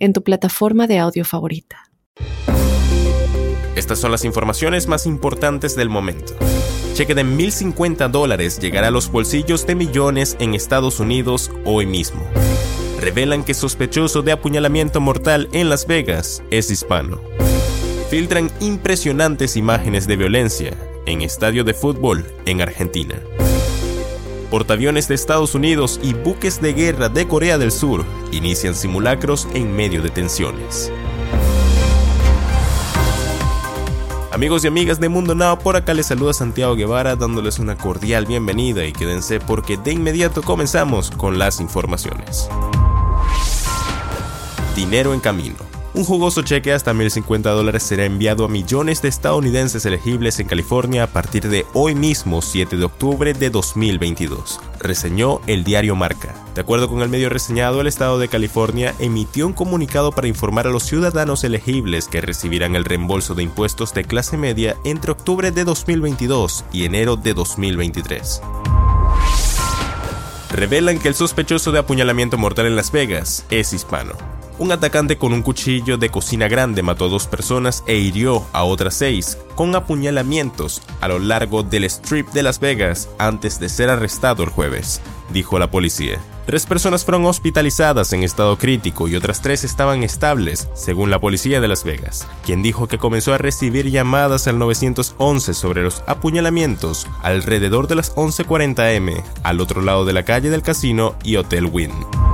en 0.00 0.12
tu 0.12 0.22
plataforma 0.24 0.86
de 0.86 0.98
audio 0.98 1.24
favorita. 1.24 1.90
Estas 3.76 4.00
son 4.00 4.10
las 4.10 4.24
informaciones 4.24 4.88
más 4.88 5.06
importantes 5.06 5.76
del 5.76 5.88
momento. 5.88 6.34
Cheque 6.94 7.14
de 7.14 7.24
1.050 7.24 8.10
dólares 8.10 8.58
llegará 8.58 8.88
a 8.88 8.90
los 8.90 9.10
bolsillos 9.10 9.66
de 9.66 9.74
millones 9.74 10.36
en 10.40 10.54
Estados 10.54 10.98
Unidos 11.00 11.50
hoy 11.64 11.86
mismo. 11.86 12.20
Revelan 13.00 13.44
que 13.44 13.54
sospechoso 13.54 14.22
de 14.22 14.32
apuñalamiento 14.32 15.00
mortal 15.00 15.48
en 15.52 15.70
Las 15.70 15.86
Vegas 15.86 16.42
es 16.50 16.70
hispano. 16.70 17.20
Filtran 18.10 18.50
impresionantes 18.60 19.56
imágenes 19.56 20.06
de 20.06 20.16
violencia 20.16 20.76
en 21.06 21.22
estadio 21.22 21.64
de 21.64 21.72
fútbol 21.72 22.26
en 22.44 22.60
Argentina 22.60 23.14
portaaviones 24.50 25.06
de 25.06 25.14
Estados 25.14 25.54
Unidos 25.54 26.00
y 26.02 26.12
buques 26.12 26.60
de 26.60 26.74
guerra 26.74 27.08
de 27.08 27.26
Corea 27.28 27.56
del 27.56 27.70
Sur 27.70 28.04
inician 28.32 28.74
simulacros 28.74 29.46
en 29.54 29.74
medio 29.74 30.02
de 30.02 30.10
tensiones. 30.10 30.92
Amigos 34.32 34.64
y 34.64 34.68
amigas 34.68 35.00
de 35.00 35.08
Mundo 35.08 35.34
Now, 35.34 35.58
por 35.58 35.76
acá 35.76 35.94
les 35.94 36.06
saluda 36.06 36.32
Santiago 36.32 36.74
Guevara 36.74 37.16
dándoles 37.16 37.58
una 37.58 37.76
cordial 37.76 38.26
bienvenida 38.26 38.84
y 38.84 38.92
quédense 38.92 39.38
porque 39.38 39.76
de 39.76 39.92
inmediato 39.92 40.42
comenzamos 40.42 41.10
con 41.10 41.38
las 41.38 41.60
informaciones. 41.60 42.48
Dinero 44.74 45.14
en 45.14 45.20
camino. 45.20 45.69
Un 45.92 46.04
jugoso 46.04 46.42
cheque 46.42 46.72
hasta 46.72 46.92
1.050 46.92 47.42
dólares 47.42 47.82
será 47.82 48.04
enviado 48.04 48.44
a 48.44 48.48
millones 48.48 49.02
de 49.02 49.08
estadounidenses 49.08 49.84
elegibles 49.84 50.38
en 50.38 50.46
California 50.46 51.02
a 51.02 51.06
partir 51.08 51.48
de 51.48 51.66
hoy 51.74 51.96
mismo, 51.96 52.42
7 52.42 52.76
de 52.76 52.84
octubre 52.84 53.34
de 53.34 53.50
2022, 53.50 54.60
reseñó 54.78 55.40
el 55.48 55.64
diario 55.64 55.96
Marca. 55.96 56.32
De 56.54 56.60
acuerdo 56.60 56.88
con 56.88 57.02
el 57.02 57.08
medio 57.08 57.28
reseñado, 57.28 57.80
el 57.80 57.88
estado 57.88 58.20
de 58.20 58.28
California 58.28 58.94
emitió 59.00 59.48
un 59.48 59.52
comunicado 59.52 60.12
para 60.12 60.28
informar 60.28 60.68
a 60.68 60.70
los 60.70 60.84
ciudadanos 60.84 61.42
elegibles 61.42 62.06
que 62.06 62.20
recibirán 62.20 62.76
el 62.76 62.84
reembolso 62.84 63.34
de 63.34 63.42
impuestos 63.42 63.92
de 63.92 64.04
clase 64.04 64.36
media 64.36 64.76
entre 64.84 65.10
octubre 65.10 65.50
de 65.50 65.64
2022 65.64 66.64
y 66.72 66.84
enero 66.84 67.16
de 67.16 67.34
2023 67.34 68.42
revelan 70.50 70.98
que 70.98 71.08
el 71.08 71.14
sospechoso 71.14 71.70
de 71.72 71.78
apuñalamiento 71.78 72.36
mortal 72.36 72.66
en 72.66 72.74
Las 72.74 72.90
Vegas 72.90 73.46
es 73.50 73.72
hispano. 73.72 74.39
Un 74.60 74.72
atacante 74.72 75.16
con 75.16 75.32
un 75.32 75.40
cuchillo 75.40 75.96
de 75.96 76.10
cocina 76.10 76.46
grande 76.46 76.82
mató 76.82 77.06
a 77.06 77.08
dos 77.08 77.26
personas 77.26 77.82
e 77.86 77.96
hirió 77.96 78.44
a 78.52 78.62
otras 78.62 78.92
seis 78.92 79.38
con 79.54 79.74
apuñalamientos 79.74 80.82
a 81.00 81.08
lo 81.08 81.18
largo 81.18 81.62
del 81.62 81.84
strip 81.84 82.28
de 82.32 82.42
Las 82.42 82.60
Vegas 82.60 83.08
antes 83.16 83.58
de 83.58 83.70
ser 83.70 83.88
arrestado 83.88 84.42
el 84.42 84.50
jueves, 84.50 85.00
dijo 85.32 85.58
la 85.58 85.70
policía. 85.70 86.20
Tres 86.44 86.66
personas 86.66 87.06
fueron 87.06 87.24
hospitalizadas 87.24 88.12
en 88.12 88.22
estado 88.22 88.58
crítico 88.58 89.08
y 89.08 89.16
otras 89.16 89.40
tres 89.40 89.64
estaban 89.64 90.02
estables, 90.02 90.68
según 90.74 91.08
la 91.08 91.20
policía 91.20 91.62
de 91.62 91.68
Las 91.68 91.82
Vegas, 91.82 92.28
quien 92.44 92.62
dijo 92.62 92.86
que 92.86 92.98
comenzó 92.98 93.32
a 93.32 93.38
recibir 93.38 93.90
llamadas 93.90 94.46
al 94.46 94.58
911 94.58 95.54
sobre 95.54 95.84
los 95.84 96.02
apuñalamientos 96.06 97.06
alrededor 97.22 97.88
de 97.88 97.94
las 97.94 98.14
11:40 98.14 98.94
am 98.94 99.24
al 99.42 99.58
otro 99.58 99.80
lado 99.80 100.04
de 100.04 100.12
la 100.12 100.26
calle 100.26 100.50
del 100.50 100.60
casino 100.60 101.14
y 101.24 101.36
Hotel 101.36 101.64
Wynn. 101.64 102.29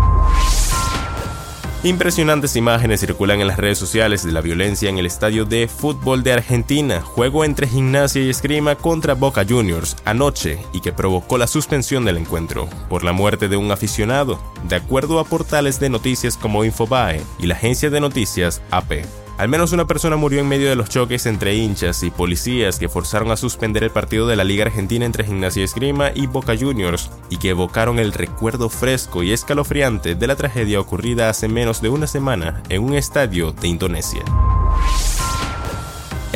Impresionantes 1.87 2.57
imágenes 2.57 2.99
circulan 2.99 3.41
en 3.41 3.47
las 3.47 3.59
redes 3.59 3.79
sociales 3.79 4.25
de 4.25 4.33
la 4.33 4.41
violencia 4.41 4.91
en 4.91 4.99
el 4.99 5.07
estadio 5.07 5.45
de 5.45 5.69
fútbol 5.69 6.25
de 6.25 6.33
Argentina, 6.33 7.01
juego 7.01 7.45
entre 7.45 7.69
gimnasia 7.69 8.25
y 8.25 8.29
esgrima 8.29 8.75
contra 8.75 9.15
Boca 9.15 9.45
Juniors 9.49 9.95
anoche 10.05 10.59
y 10.73 10.81
que 10.81 10.93
provocó 10.93 11.39
la 11.39 11.47
suspensión 11.47 12.05
del 12.05 12.17
encuentro 12.17 12.69
por 12.89 13.05
la 13.05 13.13
muerte 13.13 13.47
de 13.47 13.57
un 13.57 13.71
aficionado, 13.71 14.41
de 14.69 14.75
acuerdo 14.75 15.21
a 15.21 15.25
portales 15.25 15.79
de 15.79 15.89
noticias 15.89 16.37
como 16.37 16.65
Infobae 16.65 17.23
y 17.39 17.47
la 17.47 17.55
agencia 17.55 17.89
de 17.89 18.01
noticias 18.01 18.63
AP. 18.73 19.26
Al 19.39 19.51
menos 19.51 19.73
una 19.73 19.87
persona 19.87 20.17
murió 20.17 20.41
en 20.41 20.49
medio 20.49 20.71
de 20.71 20.77
los 20.77 20.89
choques 20.89 21.27
entre 21.27 21.55
hinchas 21.55 22.03
y 22.03 22.11
policías 22.11 22.79
que 22.79 22.89
forzaron 22.89 23.31
a 23.31 23.37
suspender 23.37 23.85
el 23.85 23.91
partido 23.91 24.27
de 24.27 24.35
la 24.35 24.45
Liga 24.45 24.65
Argentina 24.65 25.05
entre 25.05 25.25
Gimnasia 25.25 25.63
Esgrima 25.63 26.11
y 26.15 26.27
Boca 26.27 26.57
Juniors 26.59 27.11
y 27.29 27.37
que 27.37 27.51
evocaron 27.51 27.99
el 27.99 28.15
recuerdo 28.15 28.71
fresco 28.71 29.23
y 29.23 29.33
escalofriante 29.33 30.15
de 30.15 30.27
la 30.27 30.37
tragedia 30.37 30.81
ocurrida 30.81 31.29
hace 31.29 31.49
menos 31.49 31.83
de 31.83 31.91
una 31.91 32.07
semana 32.07 32.63
en 32.71 32.83
un 32.83 32.95
estadio 32.95 33.53
de 33.53 33.69
Indonesia. 33.69 34.23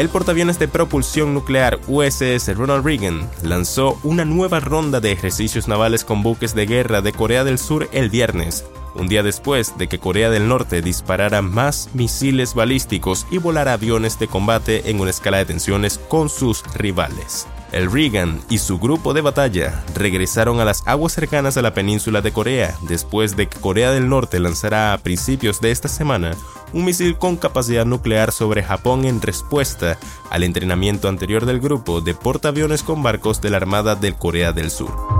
El 0.00 0.08
portaaviones 0.08 0.58
de 0.58 0.66
propulsión 0.66 1.34
nuclear 1.34 1.78
USS 1.86 2.56
Ronald 2.56 2.86
Reagan 2.86 3.28
lanzó 3.42 4.00
una 4.02 4.24
nueva 4.24 4.58
ronda 4.58 4.98
de 4.98 5.12
ejercicios 5.12 5.68
navales 5.68 6.06
con 6.06 6.22
buques 6.22 6.54
de 6.54 6.64
guerra 6.64 7.02
de 7.02 7.12
Corea 7.12 7.44
del 7.44 7.58
Sur 7.58 7.86
el 7.92 8.08
viernes, 8.08 8.64
un 8.94 9.08
día 9.08 9.22
después 9.22 9.76
de 9.76 9.88
que 9.88 9.98
Corea 9.98 10.30
del 10.30 10.48
Norte 10.48 10.80
disparara 10.80 11.42
más 11.42 11.90
misiles 11.92 12.54
balísticos 12.54 13.26
y 13.30 13.36
volara 13.36 13.74
aviones 13.74 14.18
de 14.18 14.26
combate 14.26 14.88
en 14.90 15.00
una 15.00 15.10
escala 15.10 15.36
de 15.36 15.44
tensiones 15.44 15.98
con 15.98 16.30
sus 16.30 16.64
rivales. 16.72 17.46
El 17.72 17.90
Reagan 17.90 18.40
y 18.48 18.58
su 18.58 18.78
grupo 18.78 19.14
de 19.14 19.20
batalla 19.20 19.84
regresaron 19.94 20.60
a 20.60 20.64
las 20.64 20.82
aguas 20.86 21.12
cercanas 21.12 21.56
a 21.56 21.62
la 21.62 21.72
península 21.72 22.20
de 22.20 22.32
Corea 22.32 22.74
después 22.82 23.36
de 23.36 23.48
que 23.48 23.60
Corea 23.60 23.92
del 23.92 24.08
Norte 24.08 24.40
lanzara 24.40 24.92
a 24.92 24.98
principios 24.98 25.60
de 25.60 25.70
esta 25.70 25.88
semana 25.88 26.32
un 26.72 26.84
misil 26.84 27.16
con 27.16 27.36
capacidad 27.36 27.86
nuclear 27.86 28.32
sobre 28.32 28.62
Japón 28.62 29.04
en 29.04 29.22
respuesta 29.22 29.98
al 30.30 30.42
entrenamiento 30.42 31.08
anterior 31.08 31.46
del 31.46 31.60
grupo 31.60 32.00
de 32.00 32.14
portaaviones 32.14 32.82
con 32.82 33.02
barcos 33.02 33.40
de 33.40 33.50
la 33.50 33.58
Armada 33.58 33.94
del 33.94 34.16
Corea 34.16 34.52
del 34.52 34.70
Sur. 34.70 35.19